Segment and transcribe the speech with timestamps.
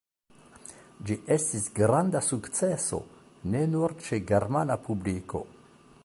[1.09, 3.01] Ĝi estis granda sukceso,
[3.55, 5.43] ne nur ĉe germana publiko.